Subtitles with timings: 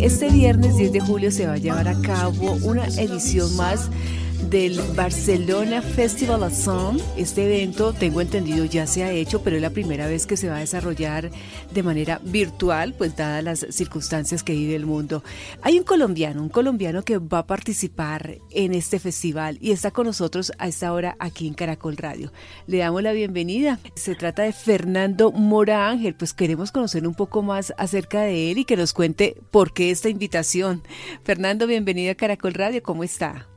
[0.00, 3.88] Este viernes 10 de julio se va a llevar a cabo una edición más
[4.50, 7.00] del Barcelona Festival of Song.
[7.16, 10.48] Este evento, tengo entendido, ya se ha hecho, pero es la primera vez que se
[10.48, 11.30] va a desarrollar
[11.72, 15.22] de manera virtual, pues dadas las circunstancias que vive el mundo.
[15.62, 20.06] Hay un colombiano, un colombiano que va a participar en este festival y está con
[20.06, 22.32] nosotros a esta hora aquí en Caracol Radio.
[22.66, 23.78] Le damos la bienvenida.
[23.94, 28.58] Se trata de Fernando Mora Ángel, pues queremos conocer un poco más acerca de él
[28.58, 30.82] y que nos cuente por qué esta invitación.
[31.24, 33.51] Fernando, bienvenido a Caracol Radio, ¿cómo está?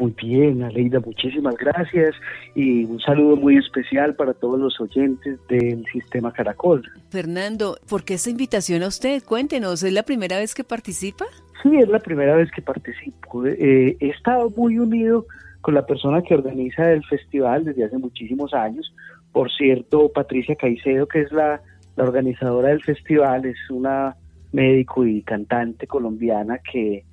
[0.00, 2.14] Muy bien, Aleida, muchísimas gracias
[2.54, 6.82] y un saludo muy especial para todos los oyentes del Sistema Caracol.
[7.10, 9.22] Fernando, ¿por qué esta invitación a usted?
[9.22, 11.26] Cuéntenos, ¿es la primera vez que participa?
[11.62, 13.46] Sí, es la primera vez que participo.
[13.46, 15.26] Eh, he estado muy unido
[15.60, 18.92] con la persona que organiza el festival desde hace muchísimos años.
[19.32, 21.62] Por cierto, Patricia Caicedo, que es la,
[21.96, 24.16] la organizadora del festival, es una
[24.52, 27.04] médico y cantante colombiana que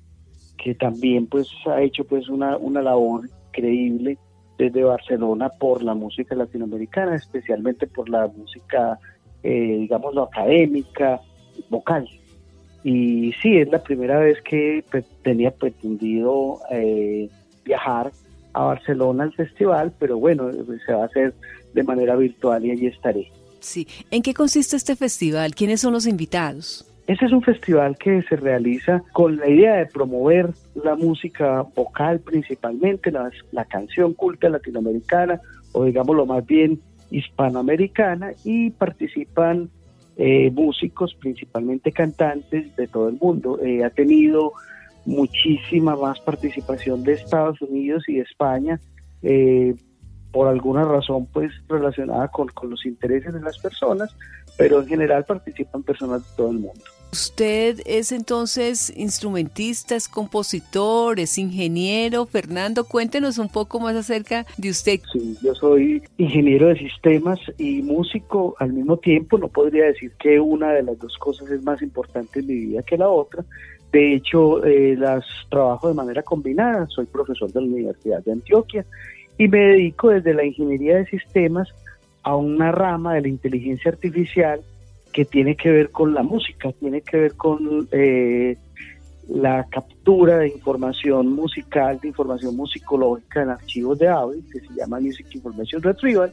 [0.56, 4.18] que también pues ha hecho pues una, una labor increíble
[4.58, 8.98] desde Barcelona por la música latinoamericana, especialmente por la música,
[9.42, 11.20] eh, digamos, académica,
[11.68, 12.08] vocal.
[12.84, 14.84] Y sí, es la primera vez que
[15.22, 17.28] tenía pretendido eh,
[17.64, 18.12] viajar
[18.52, 20.50] a Barcelona al festival, pero bueno,
[20.84, 21.34] se va a hacer
[21.72, 23.30] de manera virtual y allí estaré.
[23.60, 25.54] Sí, ¿en qué consiste este festival?
[25.54, 26.91] ¿Quiénes son los invitados?
[27.06, 32.20] Ese es un festival que se realiza con la idea de promover la música vocal
[32.20, 35.40] principalmente, la, canción culta latinoamericana
[35.72, 39.68] o digámoslo más bien hispanoamericana y participan
[40.16, 43.58] eh, músicos, principalmente cantantes de todo el mundo.
[43.62, 44.52] Eh, ha tenido
[45.04, 48.78] muchísima más participación de Estados Unidos y España.
[49.22, 49.74] Eh,
[50.32, 54.14] por alguna razón pues relacionada con, con los intereses de las personas,
[54.56, 56.82] pero en general participan personas de todo el mundo.
[57.12, 62.24] Usted es entonces instrumentista, es compositor, es ingeniero.
[62.24, 64.98] Fernando, cuéntenos un poco más acerca de usted.
[65.12, 69.36] Sí, yo soy ingeniero de sistemas y músico al mismo tiempo.
[69.36, 72.82] No podría decir que una de las dos cosas es más importante en mi vida
[72.82, 73.44] que la otra.
[73.92, 76.86] De hecho, eh, las trabajo de manera combinada.
[76.88, 78.86] Soy profesor de la Universidad de Antioquia
[79.38, 81.68] y me dedico desde la ingeniería de sistemas
[82.22, 84.60] a una rama de la inteligencia artificial
[85.12, 88.56] que tiene que ver con la música, tiene que ver con eh,
[89.28, 95.00] la captura de información musical, de información musicológica en archivos de audio, que se llama
[95.00, 96.32] Music Information Retrieval,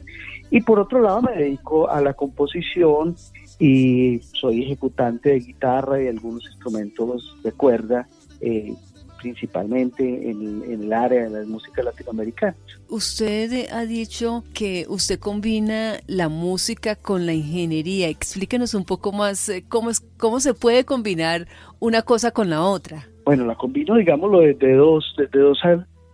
[0.50, 3.16] y por otro lado me dedico a la composición
[3.58, 8.08] y soy ejecutante de guitarra y algunos instrumentos de cuerda
[8.40, 8.74] eh,
[9.20, 12.54] principalmente en, el área de la música latinoamericana.
[12.88, 18.08] Usted ha dicho que usted combina la música con la ingeniería.
[18.08, 21.46] Explíquenos un poco más eh, cómo, es, cómo se puede combinar
[21.78, 23.06] una cosa con la otra.
[23.24, 25.58] Bueno, la combino, digámoslo, desde dos, desde dos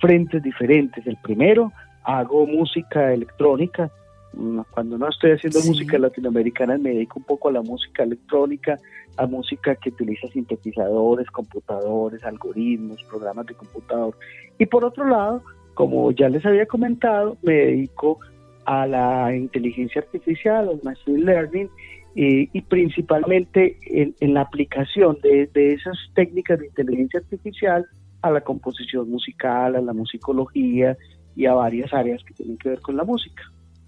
[0.00, 1.06] frentes diferentes.
[1.06, 1.72] El primero,
[2.04, 3.90] hago música electrónica,
[4.70, 8.78] cuando no estoy haciendo música latinoamericana me dedico un poco a la música electrónica,
[9.16, 14.14] a música que utiliza sintetizadores, computadores, algoritmos, programas de computador.
[14.58, 15.42] Y por otro lado,
[15.74, 18.20] como ya les había comentado, me dedico
[18.66, 21.70] a la inteligencia artificial, al machine learning,
[22.18, 27.84] y principalmente en, la aplicación de, de esas técnicas de inteligencia artificial
[28.22, 30.96] a la composición musical, a la musicología
[31.34, 33.42] y a varias áreas que tienen que ver con la música.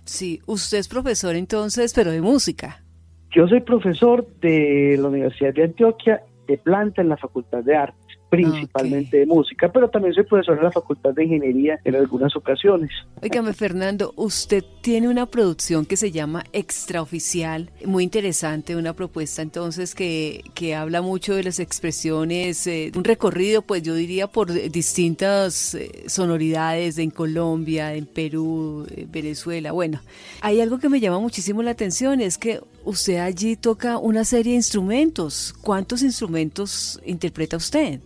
[0.08, 2.82] Sí, usted es profesor entonces, pero de música.
[3.30, 8.07] Yo soy profesor de la Universidad de Antioquia de planta en la Facultad de Arte
[8.28, 12.90] principalmente de música, pero también soy profesor en la Facultad de Ingeniería en algunas ocasiones.
[13.22, 19.94] Óigame, Fernando, usted tiene una producción que se llama Extraoficial, muy interesante, una propuesta entonces
[19.94, 25.74] que, que habla mucho de las expresiones, eh, un recorrido, pues yo diría, por distintas
[25.74, 29.72] eh, sonoridades en Colombia, en Perú, en Venezuela.
[29.72, 30.00] Bueno,
[30.40, 34.52] hay algo que me llama muchísimo la atención, es que usted allí toca una serie
[34.52, 35.54] de instrumentos.
[35.62, 38.00] ¿Cuántos instrumentos interpreta usted?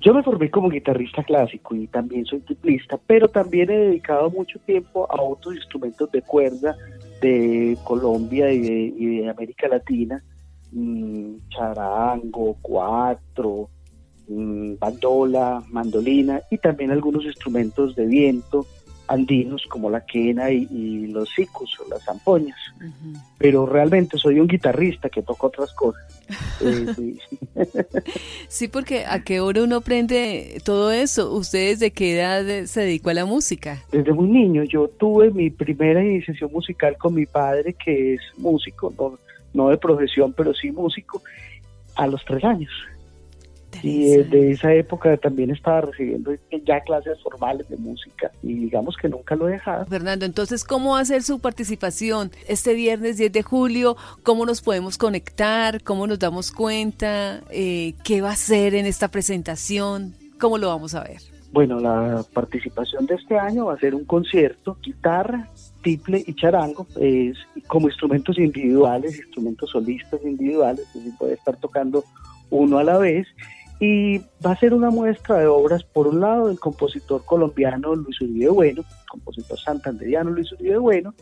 [0.00, 4.58] Yo me formé como guitarrista clásico y también soy tiplista, pero también he dedicado mucho
[4.60, 6.76] tiempo a otros instrumentos de cuerda
[7.20, 10.22] de Colombia y de, América Latina,
[10.72, 13.70] mm, charango, cuatro,
[14.28, 18.66] mm, bandola, mandolina y también algunos instrumentos de viento
[19.08, 22.58] andinos como la quena y, los sicus o las zampoñas.
[23.38, 26.02] Pero realmente soy un guitarrista que toca otras cosas.
[26.58, 27.18] Eh,
[28.48, 28.66] sí.
[28.66, 31.32] porque a qué hora uno aprende todo eso.
[31.32, 33.82] ¿Usted desde qué edad se dedicó a la música?
[33.92, 34.64] Desde muy niño.
[34.64, 39.18] Yo tuve mi primera iniciación musical con mi padre, que es músico, no,
[39.54, 41.22] no de profesión, pero sí músico,
[41.94, 42.72] a los tres años.
[43.82, 46.32] Y desde esa época también estaba recibiendo
[46.64, 49.86] ya clases formales de música y digamos que nunca lo he dejado.
[49.86, 53.96] Fernando, entonces, ¿cómo va a ser su participación este viernes 10 de julio?
[54.22, 55.82] ¿Cómo nos podemos conectar?
[55.82, 57.40] ¿Cómo nos damos cuenta?
[57.50, 60.14] Eh, ¿Qué va a ser en esta presentación?
[60.38, 61.20] ¿Cómo lo vamos a ver?
[61.52, 65.48] Bueno, la participación de este año va a ser un concierto, guitarra,
[65.82, 72.04] tiple y charango, es como instrumentos individuales, instrumentos solistas individuales, es decir, puede estar tocando
[72.50, 73.26] uno a la vez
[73.78, 78.20] y va a ser una muestra de obras, por un lado, del compositor colombiano Luis
[78.20, 81.14] Uribe Bueno, compositor santanderiano Luis Uribe Bueno,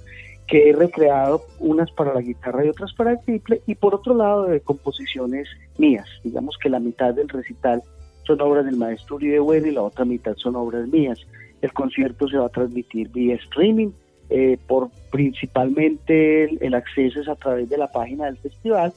[0.46, 4.14] que he recreado unas para la guitarra y otras para el triple, y por otro
[4.14, 5.48] lado, de composiciones
[5.78, 6.06] mías.
[6.22, 7.82] Digamos que la mitad del recital
[8.24, 11.18] son obras del maestro Uribe Bueno y la otra mitad son obras mías.
[11.60, 13.90] El concierto se va a transmitir vía streaming,
[14.30, 18.92] eh, por principalmente el acceso es a través de la página del festival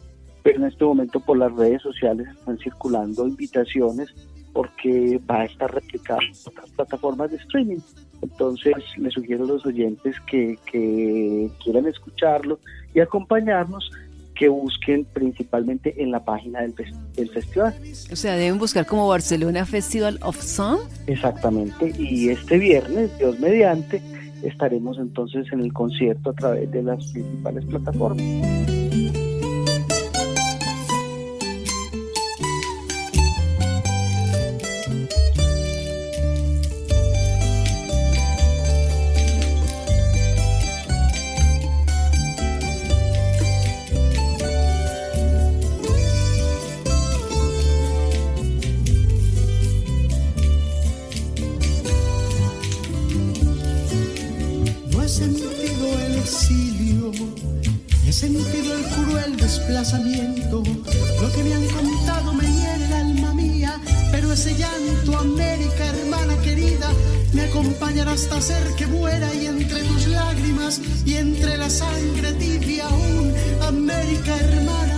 [0.48, 4.08] pero en este momento por las redes sociales están circulando invitaciones
[4.54, 7.80] porque va a estar replicado en otras plataformas de streaming.
[8.22, 10.58] Entonces les sugiero a los oyentes que,
[11.62, 12.62] quieran escucharlo
[12.94, 13.92] y acompañarnos
[14.36, 16.74] que busquen principalmente en la página del,
[17.14, 17.76] del, festival.
[18.10, 20.80] O sea, deben buscar como Barcelona Festival of Song.
[21.08, 24.02] Exactamente, y este viernes, Dios mediante,
[24.44, 28.77] estaremos entonces en el concierto a través de las principales plataformas.
[61.38, 63.80] Que me han contado me hiere el alma mía,
[64.12, 66.92] pero ese llanto, América, hermana querida,
[67.34, 72.88] me acompañará hasta hacer que muera y entre tus lágrimas y entre la sangre tibia
[72.88, 74.97] aún, América, hermana.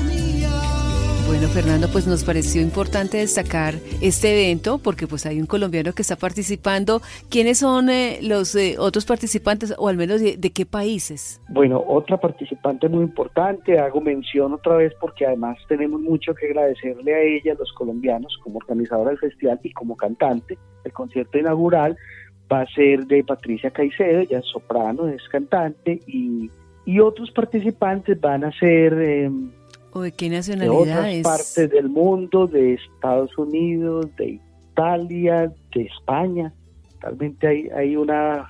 [1.30, 6.02] Bueno, Fernando, pues nos pareció importante destacar este evento porque pues hay un colombiano que
[6.02, 7.04] está participando.
[7.30, 11.40] ¿Quiénes son eh, los eh, otros participantes o al menos de, qué países?
[11.48, 17.14] Bueno, otra participante muy importante, hago mención otra vez porque además tenemos mucho que agradecerle
[17.14, 20.58] a ella, los colombianos, como organizadora del festival y como cantante.
[20.84, 21.96] El concierto inaugural
[22.52, 26.50] va a ser de Patricia Caicedo, ella es soprano, es cantante y,
[26.88, 28.94] y otros participantes van a ser...
[28.94, 29.59] Em,
[29.92, 34.40] ¿O de qué nacionalidad de otras partes del mundo, de Estados Unidos, de
[34.72, 36.54] Italia, de España.
[37.02, 38.48] Realmente hay, hay una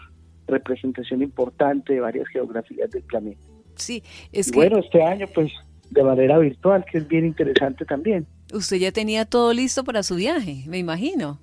[0.48, 3.42] representación importante de varias geografías del planeta.
[3.76, 4.58] Sí, es que...
[4.58, 5.52] Bueno, este año pues
[5.90, 8.28] de manera virtual, que es bien interesante también.
[8.54, 11.40] Usted ya tenía todo listo para su viaje, me imagino.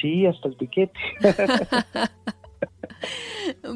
[0.00, 0.98] Sí, hasta el tiquete.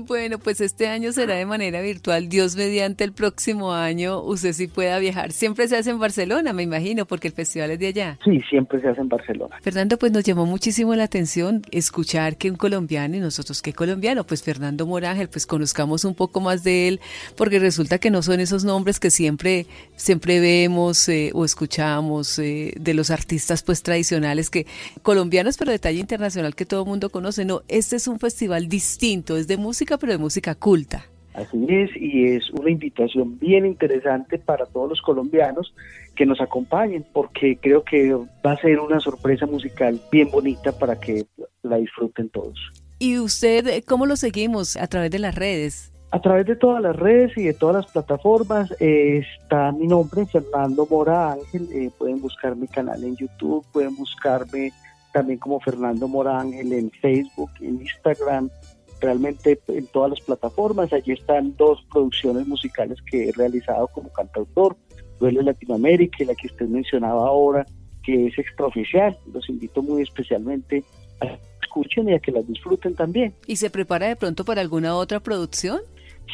[0.07, 2.29] Bueno, pues este año será de manera virtual.
[2.29, 5.33] Dios mediante el próximo año usted sí pueda viajar.
[5.33, 8.19] Siempre se hace en Barcelona, me imagino, porque el festival es de allá.
[8.25, 9.57] Sí, siempre se hace en Barcelona.
[9.63, 14.25] Fernando, pues nos llamó muchísimo la atención escuchar que un colombiano y nosotros qué colombiano,
[14.25, 17.01] pues Fernando Morángel, pues conozcamos un poco más de él,
[17.37, 22.75] porque resulta que no son esos nombres que siempre, siempre vemos eh, o escuchamos eh,
[22.79, 24.67] de los artistas pues tradicionales que
[25.03, 27.45] colombianos, pero de talla internacional que todo el mundo conoce.
[27.45, 31.07] No, este es un festival distinto, es de música, pero de música culta.
[31.35, 35.75] Así es, y es una invitación bien interesante para todos los colombianos
[36.15, 40.99] que nos acompañen, porque creo que va a ser una sorpresa musical bien bonita para
[40.99, 41.27] que
[41.63, 42.59] la disfruten todos.
[42.99, 44.77] ¿Y usted cómo lo seguimos?
[44.77, 45.93] ¿A través de las redes?
[46.11, 50.25] A través de todas las redes y de todas las plataformas eh, está mi nombre,
[50.25, 51.69] Fernando Mora Ángel.
[51.73, 54.73] Eh, pueden buscar mi canal en YouTube, pueden buscarme
[55.13, 58.49] también como Fernando Mora Ángel en Facebook, en Instagram,
[59.01, 60.93] realmente en todas las plataformas.
[60.93, 64.77] Allí están dos producciones musicales que he realizado como cantautor,
[65.19, 67.67] Duele Latinoamérica y la que usted mencionaba ahora,
[68.03, 69.17] que es extraoficial.
[69.33, 70.85] Los invito muy especialmente
[71.21, 73.35] a que escuchen y a que las disfruten también.
[73.47, 75.81] ¿Y se prepara de pronto para alguna otra producción?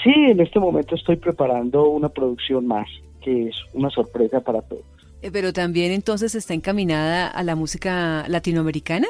[0.02, 2.88] Sí, en este momento estoy preparando una producción más,
[3.22, 4.84] que es una sorpresa para todos.
[5.20, 9.06] Eh, pero también entonces está encaminada a la música latinoamericana.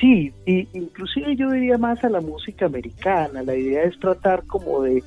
[0.00, 3.42] Sí, y inclusive yo diría más a la música americana.
[3.42, 5.02] La idea es tratar como de,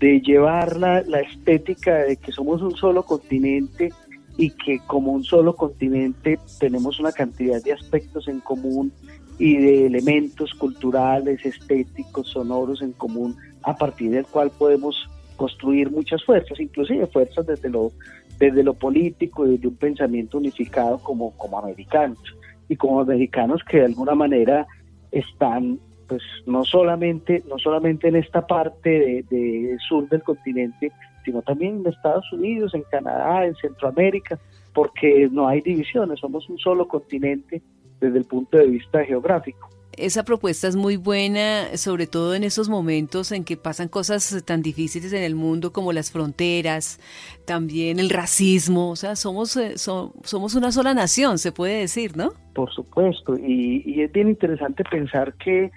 [0.00, 3.92] llevar la, estética de que somos un solo continente
[4.36, 8.92] y que como un solo continente tenemos una cantidad de aspectos en común
[9.38, 16.22] y de elementos culturales, estéticos, sonoros en común, a partir del cual podemos construir muchas
[16.24, 17.92] fuerzas, inclusive fuerzas desde lo,
[18.38, 22.18] desde lo político y desde un pensamiento unificado como, como americanos
[22.68, 24.66] y como americanos que de alguna manera
[25.10, 25.78] están
[26.08, 30.92] pues no solamente no solamente en esta parte de, sur del continente
[31.24, 34.38] sino también en Estados Unidos en Canadá en Centroamérica
[34.72, 37.62] porque no hay divisiones somos un solo continente
[38.00, 42.68] desde el punto de vista geográfico esa propuesta es muy buena, sobre todo en esos
[42.68, 47.00] momentos en que pasan cosas tan difíciles en el mundo como las fronteras,
[47.44, 52.32] también el racismo, o sea, somos, eh, somos una sola nación, se puede decir, ¿no?
[52.54, 55.70] Por supuesto, y, y es bien interesante pensar que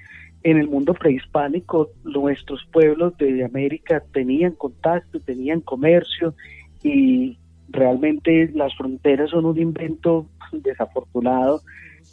[0.44, 6.36] en el mundo prehispánico nuestros pueblos de América tenían contacto, tenían comercio
[6.84, 7.38] y
[7.70, 11.62] realmente las fronteras son un invento desafortunado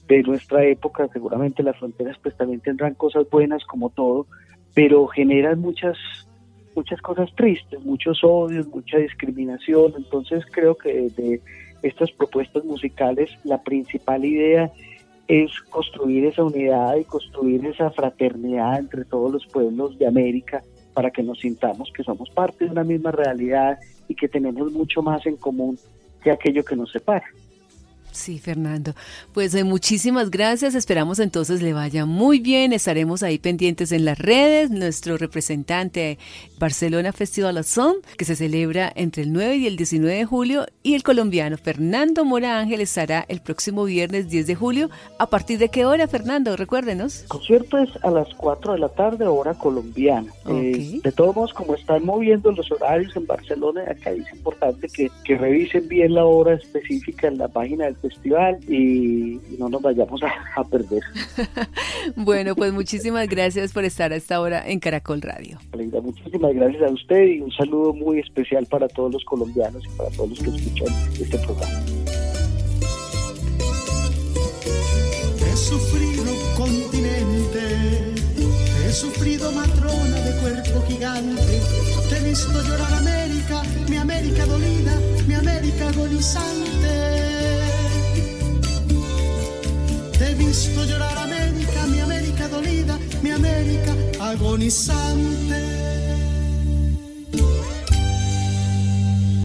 [0.08, 4.26] de nuestra época, seguramente las fronteras pues también tendrán cosas buenas como todo,
[4.74, 5.96] pero generan muchas
[6.76, 11.40] muchas cosas tristes, muchos odios, mucha discriminación, entonces creo que de
[11.82, 14.72] estas propuestas musicales la principal idea
[15.28, 21.10] es construir esa unidad y construir esa fraternidad entre todos los pueblos de América para
[21.10, 25.24] que nos sintamos que somos parte de una misma realidad y que tenemos mucho más
[25.26, 25.78] en común
[26.22, 27.26] que aquello que nos separa.
[28.14, 28.94] Sí, Fernando.
[29.32, 30.74] Pues eh, muchísimas gracias.
[30.76, 32.72] Esperamos entonces le vaya muy bien.
[32.72, 34.70] Estaremos ahí pendientes en las redes.
[34.70, 36.18] Nuestro representante
[36.58, 40.66] Barcelona Festival of Song, que se celebra entre el 9 y el 19 de julio,
[40.82, 44.90] y el colombiano Fernando Mora Ángel estará el próximo viernes 10 de julio.
[45.18, 46.56] ¿A partir de qué hora, Fernando?
[46.56, 47.22] Recuérdenos.
[47.22, 50.32] El concierto es a las 4 de la tarde, hora colombiana.
[50.48, 55.10] Eh, de todos modos, como están moviendo los horarios en Barcelona, acá es importante que,
[55.24, 60.20] que revisen bien la hora específica en la página del festival y, no nos vayamos
[60.22, 61.02] a, perder.
[62.16, 65.58] bueno, pues muchísimas gracias por estar a esta hora en Caracol Radio.
[66.02, 70.10] muchísimas gracias a usted y un saludo muy especial para todos los colombianos y para
[70.10, 70.88] todos los que escuchan
[71.20, 71.84] este programa.
[75.46, 78.14] He sufrido continente,
[78.86, 81.60] he sufrido matrona de cuerpo gigante,
[82.10, 86.73] te he visto llorar América, mi América dolida, mi América agonizante.
[90.34, 95.93] He visto llorar América, mi América dolida, mi América agonizante.